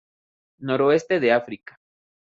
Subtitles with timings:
[0.57, 1.79] Noroeste de África.